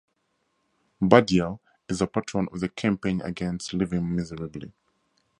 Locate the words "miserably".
4.15-4.73